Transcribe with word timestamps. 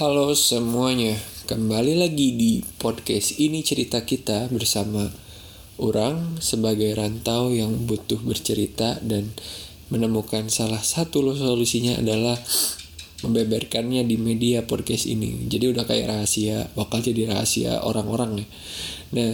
Halo 0.00 0.32
semuanya, 0.32 1.12
kembali 1.44 2.00
lagi 2.00 2.32
di 2.32 2.64
podcast 2.80 3.36
ini 3.36 3.60
cerita 3.60 4.00
kita 4.00 4.48
bersama 4.48 5.04
orang 5.76 6.40
sebagai 6.40 6.96
rantau 6.96 7.52
yang 7.52 7.84
butuh 7.84 8.16
bercerita 8.24 8.96
dan 9.04 9.28
menemukan 9.92 10.48
salah 10.48 10.80
satu 10.80 11.20
solusinya 11.36 12.00
adalah 12.00 12.40
membeberkannya 13.28 14.00
di 14.08 14.16
media 14.16 14.64
podcast 14.64 15.04
ini. 15.04 15.44
Jadi 15.52 15.68
udah 15.68 15.84
kayak 15.84 16.08
rahasia, 16.08 16.72
bakal 16.72 17.04
jadi 17.04 17.36
rahasia 17.36 17.84
orang-orang 17.84 18.40
ya. 18.40 18.46
Nah, 19.20 19.32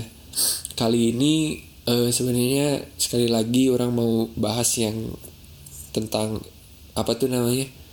kali 0.74 1.14
ini 1.14 1.62
uh, 1.86 2.10
sebenarnya 2.10 2.82
sekali 2.98 3.30
lagi 3.30 3.70
orang 3.70 3.94
mau 3.94 4.26
bahas 4.34 4.74
yang 4.82 5.14
tentang 5.94 6.42
apa 6.98 7.14
tuh 7.14 7.30
namanya? 7.30 7.85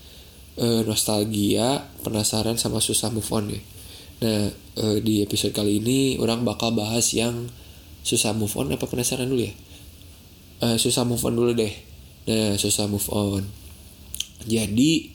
Uh, 0.60 0.82
nostalgia, 0.86 1.90
penasaran 2.06 2.60
sama 2.60 2.84
susah 2.84 3.10
move 3.10 3.30
on 3.34 3.50
ya. 3.50 3.62
Nah, 4.24 4.48
uh, 4.80 4.98
di 5.02 5.26
episode 5.26 5.52
kali 5.52 5.82
ini 5.84 6.16
orang 6.22 6.46
bakal 6.46 6.72
bahas 6.72 7.12
yang 7.12 7.50
susah 8.04 8.36
move 8.36 8.54
on 8.60 8.72
apa 8.72 8.86
penasaran 8.86 9.28
dulu 9.28 9.48
ya? 9.48 9.54
Uh, 10.64 10.78
susah 10.80 11.04
move 11.04 11.24
on 11.26 11.34
dulu 11.36 11.52
deh. 11.56 11.74
Nah, 12.30 12.56
susah 12.56 12.88
move 12.88 13.08
on. 13.12 13.44
Jadi 14.44 15.12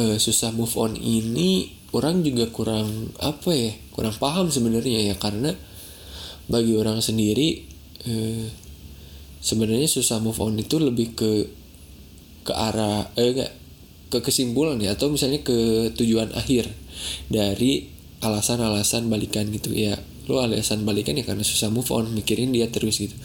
uh, 0.00 0.16
susah 0.16 0.50
move 0.52 0.74
on 0.76 0.96
ini 0.96 1.72
orang 1.94 2.24
juga 2.24 2.48
kurang 2.50 3.12
apa 3.20 3.52
ya? 3.52 3.72
Kurang 3.92 4.16
paham 4.16 4.48
sebenarnya 4.48 5.12
ya 5.12 5.14
karena 5.16 5.52
bagi 6.50 6.74
orang 6.74 6.98
sendiri 6.98 7.64
uh, 8.08 8.46
sebenarnya 9.40 9.88
susah 9.88 10.18
move 10.20 10.38
on 10.42 10.58
itu 10.58 10.76
lebih 10.78 11.14
ke 11.16 11.30
ke 12.42 12.52
arah 12.52 13.06
eh 13.14 13.30
enggak 13.30 13.61
ke 14.12 14.20
kesimpulan 14.20 14.76
ya 14.76 14.92
atau 14.92 15.08
misalnya 15.08 15.40
ke 15.40 15.88
tujuan 15.96 16.36
akhir 16.36 16.68
dari 17.32 17.88
alasan-alasan 18.20 19.08
balikan 19.08 19.48
gitu. 19.48 19.72
Ya 19.72 19.96
lo 20.28 20.44
alasan 20.44 20.84
balikan 20.84 21.16
ya 21.16 21.24
karena 21.24 21.42
susah 21.42 21.72
move 21.72 21.88
on 21.88 22.12
mikirin 22.12 22.52
dia 22.52 22.68
terus 22.68 23.00
gitu. 23.00 23.16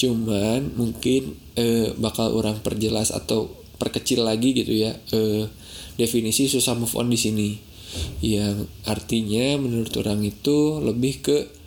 Cuman 0.00 0.72
mungkin 0.72 1.36
eh, 1.60 1.92
bakal 2.00 2.32
orang 2.32 2.64
perjelas 2.64 3.12
atau 3.12 3.52
perkecil 3.76 4.24
lagi 4.24 4.56
gitu 4.56 4.72
ya 4.74 4.96
eh, 5.12 5.46
definisi 6.00 6.48
susah 6.48 6.72
move 6.72 6.96
on 6.96 7.12
di 7.12 7.20
sini. 7.20 7.50
Yang 8.24 8.68
artinya 8.88 9.60
menurut 9.60 9.92
orang 10.00 10.24
itu 10.24 10.80
lebih 10.80 11.20
ke 11.20 11.57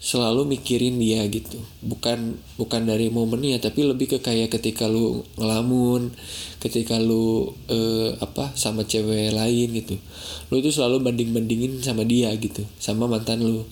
selalu 0.00 0.56
mikirin 0.56 0.96
dia 0.96 1.20
gitu. 1.28 1.60
Bukan 1.84 2.40
bukan 2.56 2.88
dari 2.88 3.12
momennya 3.12 3.60
tapi 3.60 3.84
lebih 3.84 4.16
ke 4.16 4.18
kayak 4.24 4.48
ketika 4.48 4.88
lu 4.88 5.20
ngelamun 5.36 6.08
ketika 6.56 6.96
lu 6.96 7.52
eh, 7.68 8.16
apa 8.16 8.56
sama 8.56 8.88
cewek 8.88 9.36
lain 9.36 9.68
gitu. 9.76 10.00
Lu 10.48 10.64
tuh 10.64 10.72
selalu 10.72 11.04
banding 11.04 11.36
bandingin 11.36 11.84
sama 11.84 12.08
dia 12.08 12.32
gitu 12.40 12.64
sama 12.80 13.04
mantan 13.04 13.44
lu. 13.44 13.68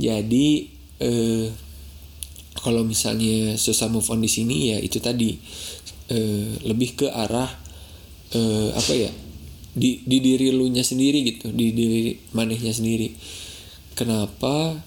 Jadi 0.00 0.72
eh, 1.04 1.52
kalau 2.56 2.88
misalnya 2.88 3.60
susah 3.60 3.92
move 3.92 4.08
on 4.08 4.24
di 4.24 4.32
sini 4.32 4.72
ya 4.72 4.80
itu 4.80 4.98
tadi. 5.04 5.36
Eh, 6.12 6.60
lebih 6.64 6.96
ke 6.96 7.06
arah 7.08 7.48
eh, 8.32 8.68
apa 8.72 8.92
ya 8.92 9.08
di 9.72 10.04
di 10.04 10.20
diri 10.20 10.52
lu 10.52 10.68
nya 10.68 10.84
sendiri 10.84 11.24
gitu 11.24 11.52
di 11.52 11.76
diri 11.76 12.16
manehnya 12.32 12.72
sendiri. 12.72 13.12
Kenapa 13.92 14.80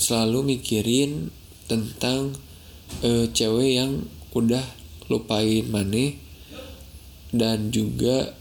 selalu 0.00 0.56
mikirin 0.56 1.30
tentang 1.70 2.34
uh, 3.02 3.26
cewek 3.30 3.80
yang 3.80 4.04
udah 4.34 4.62
lupain 5.08 5.64
maneh 5.70 6.18
dan 7.34 7.70
juga 7.74 8.34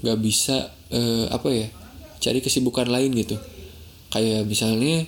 gak 0.00 0.18
bisa 0.20 0.72
uh, 0.90 1.26
apa 1.30 1.48
ya 1.50 1.68
cari 2.20 2.44
kesibukan 2.44 2.88
lain 2.90 3.14
gitu. 3.16 3.40
Kayak 4.10 4.44
misalnya 4.44 5.06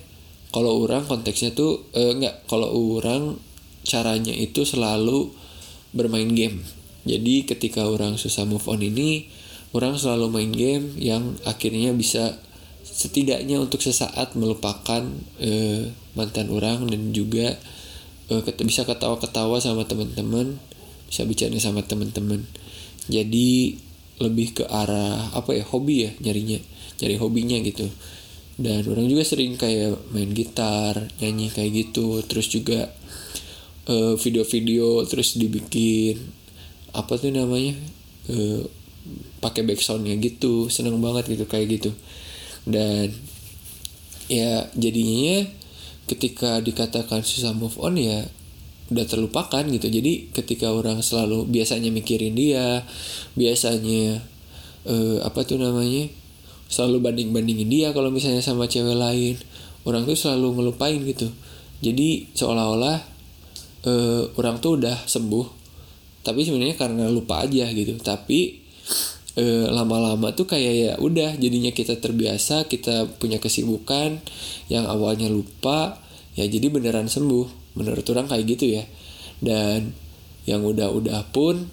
kalau 0.54 0.84
orang 0.84 1.04
konteksnya 1.09 1.53
tuh 1.53 1.84
uh, 1.93 2.12
nggak 2.16 2.48
kalau 2.48 2.71
orang 2.97 3.41
caranya 3.82 4.32
itu 4.32 4.62
selalu 4.65 5.32
bermain 5.93 6.31
game. 6.32 6.65
Jadi 7.03 7.44
ketika 7.44 7.88
orang 7.91 8.15
susah 8.15 8.47
move 8.47 8.65
on 8.71 8.81
ini 8.81 9.27
orang 9.75 9.98
selalu 9.98 10.31
main 10.31 10.53
game 10.54 10.94
yang 11.00 11.34
akhirnya 11.43 11.91
bisa 11.93 12.38
setidaknya 12.92 13.56
untuk 13.56 13.80
sesaat 13.80 14.36
melupakan 14.36 15.00
uh, 15.41 15.82
mantan 16.12 16.53
orang 16.53 16.84
dan 16.92 17.16
juga 17.16 17.56
uh, 18.28 18.44
bisa 18.62 18.84
ketawa-ketawa 18.84 19.58
sama 19.64 19.88
teman-teman 19.88 20.60
bisa 21.08 21.28
bicara 21.28 21.56
sama 21.60 21.84
teman-teman. 21.84 22.44
Jadi 23.08 23.76
lebih 24.20 24.62
ke 24.62 24.64
arah 24.64 25.32
apa 25.36 25.53
ya 25.56 25.64
hobi 25.66 26.08
ya 26.08 26.10
nyarinya 26.25 26.56
nyari 27.00 27.16
hobinya 27.20 27.60
gitu. 27.60 27.88
Dan 28.56 28.84
orang 28.88 29.09
juga 29.09 29.24
sering 29.24 29.56
kayak 29.56 30.12
main 30.12 30.32
gitar 30.32 31.09
nyanyi 31.20 31.48
kayak 31.53 31.72
gitu 31.72 32.20
terus 32.24 32.53
juga 32.53 32.92
video 33.82 34.14
video-video 34.47 35.03
terus 35.10 35.34
dibikin 35.34 36.16
apa 36.94 37.19
tuh 37.19 37.34
namanya 37.34 37.74
uh, 38.30 38.62
pakai 39.42 39.66
backsoundnya 39.66 40.14
gitu 40.22 40.70
seneng 40.70 41.03
banget 41.03 41.34
gitu 41.34 41.44
kayak 41.50 41.80
gitu 41.80 41.91
dan 42.69 43.11
ya 44.31 44.71
jadinya 44.78 45.45
ketika 46.06 46.59
dikatakan 46.62 47.23
susah 47.23 47.55
move 47.55 47.78
on 47.78 47.99
ya 47.99 48.27
udah 48.93 49.06
terlupakan 49.09 49.65
gitu. 49.65 49.89
Jadi 49.89 50.33
ketika 50.37 50.69
orang 50.69 51.01
selalu 51.01 51.49
biasanya 51.49 51.89
mikirin 51.89 52.37
dia 52.37 52.84
biasanya 53.33 54.21
eh, 54.84 55.19
apa 55.25 55.41
tuh 55.49 55.56
namanya 55.56 56.12
selalu 56.69 57.05
banding 57.05 57.31
bandingin 57.33 57.69
dia 57.69 57.89
kalau 57.93 58.09
misalnya 58.12 58.41
sama 58.41 58.65
cewek 58.69 58.97
lain 58.97 59.37
orang 59.89 60.05
tuh 60.05 60.17
selalu 60.19 60.61
ngelupain 60.61 61.01
gitu. 61.09 61.33
Jadi 61.83 62.31
seolah-olah 62.37 62.99
eh, 63.89 64.22
orang 64.37 64.61
tuh 64.61 64.78
udah 64.78 65.09
sembuh. 65.09 65.65
Tapi 66.22 66.47
sebenarnya 66.47 66.78
karena 66.78 67.11
lupa 67.11 67.43
aja 67.43 67.67
gitu. 67.75 67.99
Tapi 67.99 68.62
lama 69.32 69.72
lama-lama 69.72 70.37
tuh 70.37 70.44
kayak 70.44 70.75
ya 70.76 70.93
udah 71.00 71.41
jadinya 71.41 71.72
kita 71.72 71.97
terbiasa 71.97 72.69
kita 72.69 73.09
punya 73.16 73.41
kesibukan 73.41 74.20
yang 74.69 74.84
awalnya 74.84 75.32
lupa 75.32 75.97
ya 76.37 76.44
jadi 76.44 76.69
beneran 76.69 77.09
sembuh. 77.09 77.76
Menurut 77.78 78.04
orang 78.12 78.28
kayak 78.28 78.44
gitu 78.44 78.76
ya. 78.76 78.84
Dan 79.41 79.97
yang 80.44 80.60
udah-udah 80.60 81.32
pun 81.32 81.71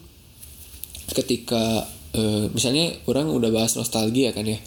ketika 1.12 1.84
uh, 2.16 2.48
misalnya 2.56 2.96
orang 3.12 3.28
udah 3.28 3.52
bahas 3.52 3.76
nostalgia 3.76 4.32
kan 4.32 4.48
ya. 4.48 4.60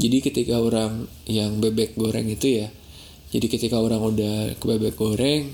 Jadi 0.00 0.24
ketika 0.24 0.58
orang 0.58 1.06
yang 1.30 1.62
bebek 1.62 1.94
goreng 1.94 2.26
itu 2.26 2.64
ya 2.64 2.68
jadi 3.32 3.46
ketika 3.48 3.80
orang 3.80 4.04
udah 4.04 4.52
ke 4.60 4.64
bebek 4.68 4.94
goreng 5.00 5.48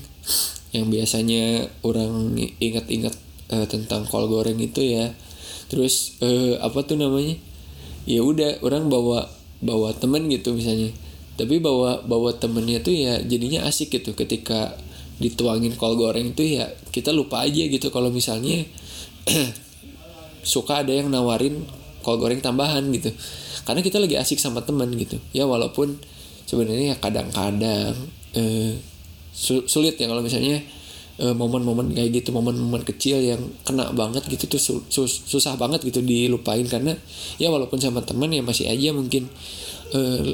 yang 0.75 0.91
biasanya 0.91 1.71
orang 1.81 2.35
ingat-ingat 2.59 3.15
uh, 3.55 3.65
tentang 3.65 4.03
kol 4.05 4.27
goreng 4.27 4.59
itu 4.59 4.83
ya 4.83 5.15
terus 5.69 6.19
uh, 6.19 6.59
apa 6.59 6.83
tuh 6.83 6.97
namanya? 6.97 7.37
Ya 8.09 8.25
udah 8.25 8.59
orang 8.65 8.89
bawa 8.89 9.29
bawa 9.61 9.93
temen 9.95 10.27
gitu 10.27 10.57
misalnya. 10.57 10.91
Tapi 11.39 11.61
bawa 11.61 12.03
bawa 12.03 12.35
temennya 12.35 12.83
tuh 12.83 12.91
ya 12.91 13.21
jadinya 13.23 13.63
asik 13.69 13.95
gitu. 14.01 14.17
Ketika 14.17 14.75
dituangin 15.21 15.75
kol 15.75 15.95
goreng 15.95 16.31
itu 16.35 16.59
ya 16.59 16.67
kita 16.91 17.13
lupa 17.15 17.45
aja 17.45 17.63
gitu. 17.63 17.93
Kalau 17.93 18.09
misalnya 18.09 18.65
suka 20.43 20.83
ada 20.83 20.91
yang 20.91 21.13
nawarin 21.13 21.63
kol 22.01 22.17
goreng 22.17 22.41
tambahan 22.41 22.83
gitu. 22.91 23.13
Karena 23.63 23.85
kita 23.85 24.01
lagi 24.01 24.17
asik 24.17 24.41
sama 24.41 24.65
temen 24.65 24.89
gitu. 24.97 25.21
Ya 25.31 25.45
walaupun 25.45 26.01
sebenarnya 26.49 26.95
ya 26.95 26.97
kadang-kadang 26.97 27.93
eh, 28.33 28.73
sulit 29.69 29.95
ya 30.01 30.09
kalau 30.09 30.25
misalnya 30.25 30.57
eh, 30.57 30.78
momen-momen 31.19 31.91
kayak 31.91 32.23
gitu 32.23 32.31
momen-momen 32.31 32.87
kecil 32.87 33.19
yang 33.19 33.41
kena 33.67 33.91
banget 33.91 34.23
gitu 34.31 34.47
tuh 34.47 34.61
sus 34.87 35.13
susah 35.27 35.59
banget 35.59 35.83
gitu 35.83 35.99
dilupain 35.99 36.63
karena 36.63 36.95
ya 37.35 37.51
walaupun 37.51 37.75
sama 37.75 37.99
teman 38.07 38.31
ya 38.31 38.39
masih 38.39 38.71
aja 38.71 38.95
mungkin 38.95 39.27
uh, 39.91 40.31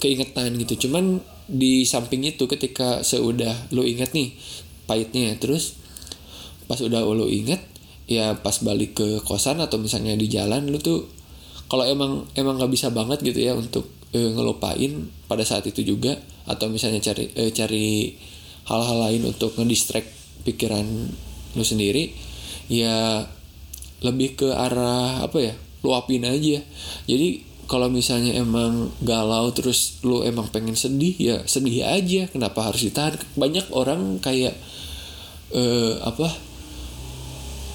keingetan 0.00 0.56
gitu. 0.56 0.88
Cuman 0.88 1.20
di 1.46 1.84
samping 1.84 2.24
itu 2.24 2.48
ketika 2.48 3.04
seudah 3.04 3.52
lo 3.76 3.84
inget 3.84 4.16
nih 4.16 4.32
pahitnya 4.88 5.36
terus 5.36 5.76
pas 6.64 6.80
udah 6.80 7.04
lo 7.04 7.28
inget 7.28 7.60
ya 8.08 8.32
pas 8.40 8.56
balik 8.64 8.98
ke 8.98 9.08
kosan 9.22 9.60
atau 9.60 9.76
misalnya 9.76 10.16
di 10.16 10.26
jalan 10.32 10.68
lu 10.68 10.80
tuh 10.80 11.06
kalau 11.68 11.84
emang 11.84 12.24
emang 12.36 12.56
nggak 12.56 12.72
bisa 12.72 12.88
banget 12.88 13.20
gitu 13.20 13.40
ya 13.40 13.52
untuk 13.52 13.88
uh, 14.16 14.30
ngelupain 14.32 15.12
pada 15.28 15.44
saat 15.44 15.68
itu 15.68 15.84
juga 15.84 16.16
atau 16.48 16.72
misalnya 16.72 17.00
cari 17.04 17.28
uh, 17.36 17.50
cari 17.52 18.16
hal-hal 18.68 18.98
lain 19.10 19.22
untuk 19.28 19.56
ngedistract 19.58 20.21
pikiran 20.42 20.86
lu 21.52 21.64
sendiri 21.64 22.12
ya 22.72 23.26
lebih 24.02 24.34
ke 24.34 24.48
arah 24.50 25.22
apa 25.22 25.38
ya 25.38 25.54
luapin 25.82 26.26
aja. 26.26 26.62
Jadi 27.06 27.52
kalau 27.70 27.88
misalnya 27.88 28.36
emang 28.36 28.90
galau 29.00 29.48
terus 29.54 30.02
lu 30.04 30.26
emang 30.26 30.50
pengen 30.50 30.74
sedih 30.74 31.14
ya 31.18 31.36
sedih 31.46 31.86
aja. 31.86 32.26
Kenapa 32.30 32.70
harus 32.70 32.86
ditahan? 32.86 33.18
Banyak 33.38 33.70
orang 33.74 34.18
kayak 34.18 34.54
eh, 35.54 35.94
apa 36.02 36.28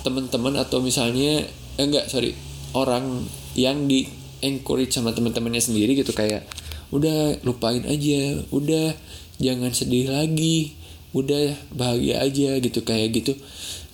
teman-teman 0.03 0.55
atau 0.59 0.79
misalnya 0.79 1.43
eh, 1.79 1.83
enggak 1.83 2.07
sorry 2.07 2.31
orang 2.75 3.27
yang 3.57 3.87
di 3.87 4.07
encourage 4.43 4.95
sama 4.95 5.15
teman-temannya 5.15 5.63
sendiri 5.63 5.95
gitu. 5.95 6.11
Kayak 6.11 6.47
udah 6.91 7.39
lupain 7.43 7.83
aja. 7.87 8.39
Udah 8.51 8.95
jangan 9.37 9.71
sedih 9.71 10.11
lagi 10.11 10.86
udah 11.15 11.55
bahagia 11.71 12.19
aja 12.23 12.59
gitu 12.59 12.83
kayak 12.83 13.15
gitu. 13.15 13.33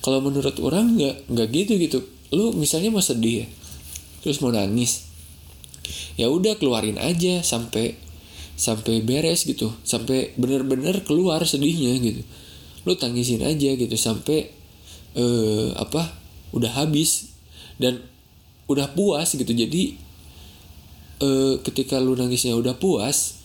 Kalau 0.02 0.20
menurut 0.20 0.54
orang 0.60 0.98
nggak 0.98 1.30
nggak 1.30 1.48
gitu 1.54 1.72
gitu. 1.78 1.98
Lu 2.34 2.50
misalnya 2.56 2.90
mau 2.90 3.04
sedih 3.04 3.44
ya 3.44 3.48
terus 4.24 4.40
mau 4.40 4.48
nangis 4.48 5.04
ya 6.16 6.32
udah 6.32 6.56
keluarin 6.56 6.96
aja 6.96 7.44
sampai 7.44 7.94
sampai 8.54 9.02
beres 9.02 9.44
gitu. 9.44 9.70
Sampai 9.82 10.32
bener-bener 10.38 11.02
keluar 11.04 11.42
sedihnya 11.44 11.98
gitu. 12.00 12.22
Lu 12.88 12.94
tangisin 12.94 13.42
aja 13.42 13.74
gitu 13.74 13.94
sampai 13.98 14.50
eh 15.14 15.70
apa 15.78 16.10
udah 16.54 16.70
habis 16.74 17.34
dan 17.78 18.02
udah 18.70 18.94
puas 18.94 19.34
gitu. 19.34 19.50
Jadi 19.50 19.98
eh, 21.20 21.54
ketika 21.62 21.98
lu 21.98 22.14
nangisnya 22.14 22.54
udah 22.54 22.78
puas 22.78 23.42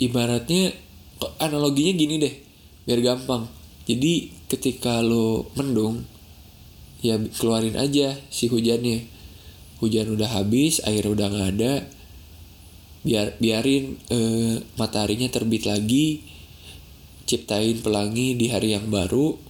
ibaratnya 0.00 0.72
analoginya 1.40 1.92
gini 1.96 2.14
deh 2.20 2.34
biar 2.88 3.00
gampang. 3.04 3.46
Jadi 3.84 4.30
ketika 4.46 5.00
lo 5.00 5.50
mendung 5.56 6.04
ya 7.00 7.16
keluarin 7.36 7.76
aja 7.76 8.16
si 8.28 8.48
hujannya. 8.48 9.20
Hujan 9.80 10.12
udah 10.12 10.28
habis 10.36 10.84
air 10.84 11.08
udah 11.08 11.32
nggak 11.32 11.50
ada 11.56 11.88
biar 13.00 13.40
biarin 13.40 13.96
eh, 14.12 14.60
mataharinya 14.76 15.32
terbit 15.32 15.64
lagi 15.64 16.20
ciptain 17.24 17.80
pelangi 17.80 18.36
di 18.36 18.52
hari 18.52 18.76
yang 18.76 18.92
baru 18.92 19.40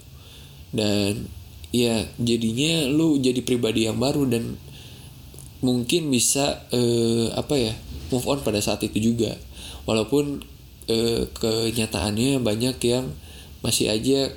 dan 0.70 1.26
ya 1.74 2.06
jadinya 2.22 2.86
lu 2.86 3.18
jadi 3.18 3.42
pribadi 3.42 3.90
yang 3.90 3.98
baru 3.98 4.22
dan 4.30 4.54
mungkin 5.66 6.14
bisa 6.14 6.62
eh, 6.70 7.34
apa 7.34 7.54
ya 7.58 7.74
move 8.10 8.26
on 8.26 8.38
pada 8.42 8.58
saat 8.62 8.82
itu 8.86 9.12
juga. 9.12 9.34
Walaupun 9.86 10.44
eh, 10.90 11.22
kenyataannya 11.30 12.42
banyak 12.42 12.76
yang 12.82 13.06
masih 13.62 13.94
aja 13.94 14.34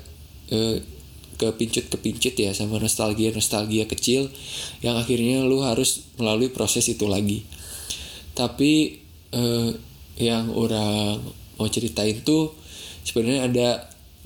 eh, 0.54 0.78
kepincut 1.42 1.90
kepincut 1.90 2.38
ya 2.38 2.54
sama 2.54 2.78
nostalgia 2.78 3.34
nostalgia 3.34 3.90
kecil 3.90 4.30
yang 4.86 4.96
akhirnya 4.96 5.42
lu 5.44 5.66
harus 5.66 6.06
melalui 6.22 6.54
proses 6.54 6.86
itu 6.88 7.10
lagi. 7.10 7.42
Tapi 8.38 9.02
eh, 9.34 9.72
yang 10.22 10.54
orang 10.54 11.18
mau 11.58 11.70
ceritain 11.70 12.22
tuh 12.22 12.54
sebenarnya 13.02 13.50
ada 13.50 13.68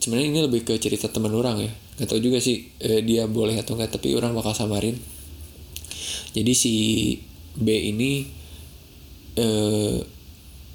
sebenarnya 0.03 0.27
ini 0.29 0.41
lebih 0.43 0.61
ke 0.67 0.75
cerita 0.77 1.07
teman 1.07 1.31
orang 1.31 1.63
ya. 1.63 1.71
Nggak 1.97 2.07
tahu 2.11 2.19
juga 2.21 2.37
sih 2.43 2.69
eh, 2.83 3.01
dia 3.01 3.25
boleh 3.25 3.55
atau 3.57 3.79
enggak 3.79 3.97
tapi 3.97 4.13
orang 4.13 4.35
bakal 4.35 4.51
samarin. 4.53 4.99
Jadi 6.35 6.53
si 6.53 6.73
B 7.57 7.67
ini 7.73 8.27
eh, 9.39 9.97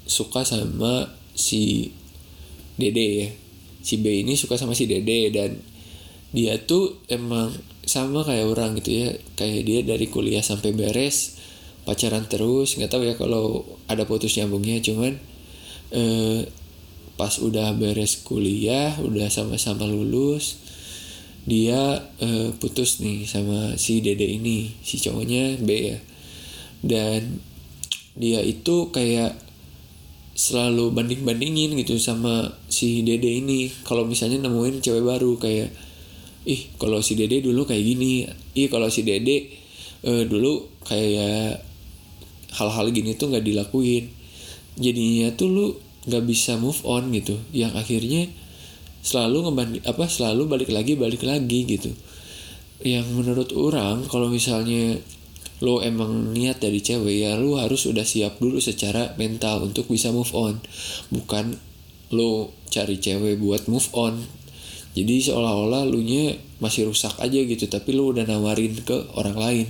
suka 0.03 0.43
sama 0.43 1.22
si 1.33 1.93
Dede 2.79 3.07
ya. 3.19 3.29
Si 3.83 3.99
B 3.99 4.23
ini 4.23 4.39
suka 4.39 4.55
sama 4.55 4.73
si 4.73 4.87
Dede 4.87 5.29
dan 5.29 5.59
dia 6.33 6.57
tuh 6.63 6.97
emang 7.11 7.53
sama 7.85 8.25
kayak 8.25 8.49
orang 8.49 8.79
gitu 8.79 9.05
ya. 9.05 9.09
Kayak 9.37 9.61
dia 9.67 9.79
dari 9.85 10.07
kuliah 10.09 10.41
sampai 10.41 10.73
beres 10.73 11.37
pacaran 11.83 12.25
terus. 12.25 12.79
Nggak 12.79 12.91
tahu 12.91 13.03
ya 13.05 13.13
kalau 13.19 13.65
ada 13.91 14.07
putus 14.07 14.39
nyambungnya 14.39 14.79
cuman 14.81 15.19
eh, 15.93 16.47
pas 17.13 17.37
udah 17.37 17.77
beres 17.77 18.25
kuliah 18.25 18.97
udah 18.97 19.29
sama-sama 19.29 19.85
lulus 19.85 20.57
dia 21.43 22.07
eh, 22.23 22.49
putus 22.55 23.03
nih 23.03 23.27
sama 23.27 23.75
si 23.75 23.99
dede 23.99 24.23
ini 24.23 24.71
si 24.79 24.95
cowoknya 24.97 25.59
B 25.59 25.69
ya. 25.91 25.99
Dan 26.83 27.43
dia 28.15 28.39
itu 28.43 28.91
kayak 28.95 29.42
selalu 30.33 30.89
banding-bandingin 30.89 31.77
gitu 31.77 32.01
sama 32.01 32.57
si 32.69 33.05
dede 33.05 33.29
ini. 33.29 33.69
Kalau 33.85 34.05
misalnya 34.05 34.41
nemuin 34.49 34.81
cewek 34.81 35.05
baru 35.05 35.37
kayak 35.37 35.69
ih 36.43 36.61
kalau 36.75 36.99
si 36.99 37.15
dede 37.15 37.39
dulu 37.39 37.63
kayak 37.63 37.85
gini 37.85 38.27
ih 38.57 38.67
kalau 38.67 38.91
si 38.91 39.07
dede 39.07 39.47
eh, 40.03 40.23
dulu 40.27 40.83
kayak 40.83 41.63
hal-hal 42.53 42.85
gini 42.89 43.13
tuh 43.13 43.29
nggak 43.29 43.45
dilakuin. 43.45 44.09
Jadinya 44.73 45.29
tuh 45.37 45.49
lu 45.53 45.65
nggak 46.09 46.23
bisa 46.25 46.57
move 46.57 46.81
on 46.83 47.13
gitu. 47.13 47.37
Yang 47.53 47.73
akhirnya 47.77 48.21
selalu 49.05 49.49
ngebandi 49.49 49.79
apa 49.85 50.07
selalu 50.09 50.49
balik 50.49 50.69
lagi 50.73 50.97
balik 50.97 51.21
lagi 51.21 51.69
gitu. 51.69 51.93
Yang 52.81 53.05
menurut 53.13 53.49
orang 53.53 54.03
kalau 54.09 54.27
misalnya 54.33 54.97
lo 55.63 55.79
emang 55.79 56.35
niat 56.35 56.59
dari 56.59 56.83
cewek 56.83 57.23
ya 57.23 57.39
lo 57.39 57.55
harus 57.55 57.87
udah 57.87 58.03
siap 58.03 58.35
dulu 58.43 58.59
secara 58.59 59.15
mental 59.15 59.63
untuk 59.63 59.87
bisa 59.87 60.11
move 60.11 60.29
on. 60.35 60.59
Bukan 61.07 61.55
lo 62.11 62.51
cari 62.67 62.99
cewek 62.99 63.39
buat 63.39 63.71
move 63.71 63.87
on. 63.95 64.19
Jadi 64.93 65.23
seolah-olah 65.23 65.87
lu 65.87 66.03
nya 66.03 66.35
masih 66.59 66.91
rusak 66.91 67.15
aja 67.17 67.39
gitu 67.39 67.65
tapi 67.71 67.95
lu 67.95 68.11
udah 68.11 68.27
nawarin 68.27 68.75
ke 68.83 69.07
orang 69.15 69.39
lain. 69.39 69.67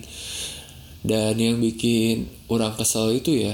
Dan 1.06 1.38
yang 1.38 1.62
bikin 1.62 2.26
orang 2.50 2.74
kesel 2.74 3.14
itu 3.14 3.46
ya 3.46 3.54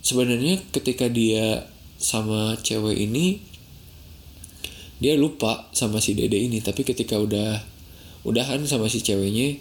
sebenarnya 0.00 0.64
ketika 0.72 1.12
dia 1.12 1.68
sama 2.00 2.56
cewek 2.56 2.96
ini 2.96 3.44
dia 4.96 5.12
lupa 5.12 5.68
sama 5.76 6.00
si 6.00 6.16
dede 6.16 6.40
ini. 6.40 6.64
Tapi 6.64 6.88
ketika 6.88 7.20
udah 7.20 7.60
udahan 8.24 8.64
sama 8.64 8.88
si 8.88 9.04
ceweknya 9.04 9.60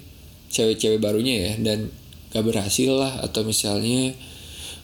cewek-cewek 0.50 1.00
barunya 1.02 1.50
ya 1.50 1.52
dan 1.62 1.94
gak 2.30 2.46
berhasil 2.46 2.94
lah 2.94 3.22
atau 3.26 3.42
misalnya 3.42 4.14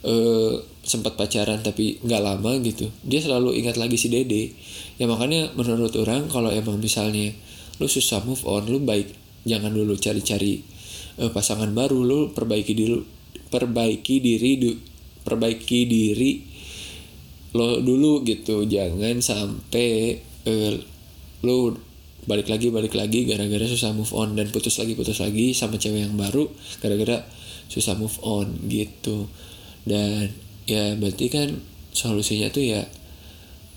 uh, 0.06 0.62
sempat 0.86 1.18
pacaran 1.18 1.66
tapi 1.66 1.98
nggak 2.06 2.22
lama 2.22 2.62
gitu. 2.62 2.94
Dia 3.02 3.20
selalu 3.26 3.58
ingat 3.58 3.76
lagi 3.82 3.98
si 3.98 4.08
dede. 4.14 4.54
Ya 5.02 5.10
makanya 5.10 5.52
menurut 5.58 5.98
orang 5.98 6.30
kalau 6.30 6.54
emang 6.54 6.78
misalnya 6.78 7.34
lu 7.82 7.90
susah 7.90 8.24
move 8.24 8.46
on 8.48 8.70
lu 8.70 8.80
baik 8.80 9.12
jangan 9.44 9.74
dulu 9.74 9.98
cari-cari 9.98 10.62
uh, 11.18 11.34
pasangan 11.34 11.74
baru. 11.74 12.06
Lu 12.06 12.20
perbaiki 12.32 12.78
dulu 12.78 13.02
perbaiki 13.50 14.22
diri 14.22 14.52
du, 14.62 14.72
perbaiki 15.26 15.80
diri 15.90 16.32
lo 17.58 17.82
dulu 17.82 18.22
gitu. 18.22 18.62
Jangan 18.70 19.26
sampai 19.26 20.22
uh, 20.46 20.76
lu 21.42 21.74
balik 22.25 22.50
lagi 22.50 22.74
balik 22.74 22.98
lagi 22.98 23.25
gara-gara 23.25 23.66
susah 23.66 23.94
move 23.94 24.12
on. 24.13 24.33
Dan 24.33 24.50
putus 24.50 24.77
lagi 24.81 24.98
putus 24.98 25.22
lagi 25.22 25.53
sama 25.53 25.77
cewek 25.77 26.10
yang 26.10 26.17
baru 26.17 26.50
gara-gara 26.82 27.25
susah 27.70 27.98
move 27.98 28.17
on 28.25 28.70
gitu. 28.70 29.29
Dan 29.86 30.34
ya 30.65 30.98
berarti 30.98 31.25
kan 31.29 31.62
solusinya 31.94 32.50
tuh 32.51 32.65
ya 32.65 32.82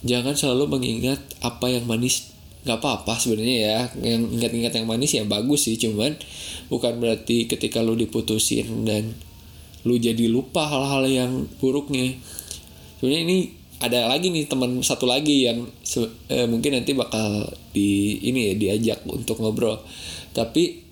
jangan 0.02 0.35
selalu 0.35 0.81
mengingat 0.81 1.21
apa 1.45 1.69
yang 1.69 1.85
manis. 1.85 2.33
Nggak 2.67 2.85
apa-apa 2.85 3.17
sebenarnya 3.17 3.57
ya 3.57 3.78
yang 4.02 4.28
ingat-ingat 4.28 4.73
yang 4.76 4.87
manis 4.88 5.14
ya 5.14 5.25
bagus 5.25 5.71
sih 5.71 5.78
cuman 5.78 6.19
bukan 6.69 7.00
berarti 7.00 7.49
ketika 7.49 7.81
lu 7.81 7.95
diputusin 7.97 8.85
dan 8.85 9.14
lu 9.87 9.97
jadi 9.97 10.26
lupa 10.26 10.67
hal-hal 10.67 11.07
yang 11.07 11.33
buruknya. 11.62 12.19
Sebenarnya 12.99 13.23
ini 13.25 13.38
ada 13.79 14.11
lagi 14.11 14.35
nih 14.35 14.51
teman 14.51 14.83
satu 14.83 15.07
lagi 15.07 15.47
yang 15.47 15.71
eh, 16.31 16.47
mungkin 16.51 16.75
nanti 16.75 16.99
bakal 16.99 17.47
di 17.71 18.19
ini 18.27 18.51
ya 18.51 18.55
diajak 18.59 19.07
untuk 19.07 19.39
ngobrol. 19.39 19.79
Tapi 20.35 20.83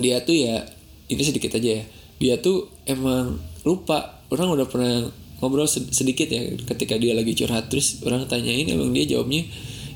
dia 0.00 0.24
tuh 0.24 0.36
ya 0.36 0.64
ini 1.12 1.22
sedikit 1.22 1.60
aja 1.60 1.80
ya. 1.80 1.84
Dia 2.20 2.34
tuh 2.40 2.72
emang 2.88 3.36
lupa 3.68 4.24
orang 4.32 4.56
udah 4.56 4.66
pernah 4.68 5.12
ngobrol 5.40 5.68
sedikit 5.68 6.28
ya 6.32 6.56
ketika 6.72 6.96
dia 6.96 7.12
lagi 7.12 7.36
curhat. 7.36 7.68
Terus 7.68 8.00
orang 8.00 8.24
tanyain 8.24 8.64
emang 8.72 8.96
dia 8.96 9.04
jawabnya 9.04 9.44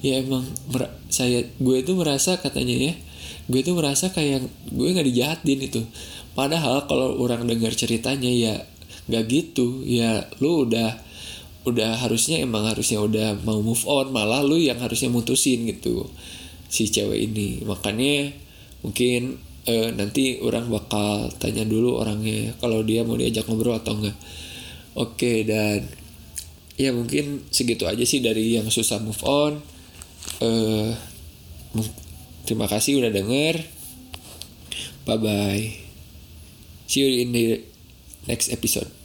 ya 0.04 0.20
emang 0.20 0.44
saya 1.08 1.48
gue 1.56 1.76
itu 1.80 1.96
merasa 1.96 2.36
katanya 2.36 2.92
ya. 2.92 2.94
Gue 3.48 3.64
itu 3.64 3.72
merasa 3.72 4.12
kayak 4.12 4.44
gue 4.68 4.92
nggak 4.92 5.08
dijahatin 5.08 5.60
itu. 5.72 5.80
Padahal 6.36 6.84
kalau 6.84 7.16
orang 7.16 7.48
dengar 7.48 7.72
ceritanya 7.72 8.28
ya 8.28 8.60
nggak 9.08 9.24
gitu 9.28 9.84
ya 9.84 10.28
lu 10.40 10.68
udah 10.68 10.96
udah 11.64 11.96
harusnya 12.00 12.44
emang 12.44 12.68
harusnya 12.68 13.00
udah 13.00 13.40
mau 13.44 13.60
move 13.64 13.84
on 13.88 14.12
malah 14.12 14.44
lu 14.44 14.60
yang 14.60 14.76
harusnya 14.80 15.08
mutusin 15.08 15.64
gitu 15.68 16.08
si 16.68 16.88
cewek 16.92 17.30
ini. 17.30 17.64
Makanya 17.64 18.32
mungkin 18.84 19.40
eh, 19.64 19.90
nanti 19.96 20.40
orang 20.44 20.68
bakal 20.68 21.32
tanya 21.40 21.64
dulu 21.64 21.96
orangnya 22.00 22.52
kalau 22.60 22.84
dia 22.84 23.00
mau 23.02 23.16
diajak 23.16 23.48
ngobrol 23.48 23.76
atau 23.80 23.96
enggak. 23.96 24.16
Oke 24.94 25.42
dan 25.48 25.88
ya 26.76 26.90
mungkin 26.92 27.46
segitu 27.50 27.88
aja 27.88 28.02
sih 28.04 28.20
dari 28.20 28.54
yang 28.54 28.68
susah 28.68 29.00
move 29.00 29.24
on. 29.24 29.58
Eh, 30.44 30.92
terima 32.44 32.68
kasih 32.68 33.00
udah 33.00 33.12
denger. 33.12 33.56
Bye 35.04 35.20
bye 35.20 35.84
see 36.86 37.00
you 37.00 37.22
in 37.22 37.32
the 37.32 37.64
next 38.26 38.52
episode 38.52 39.03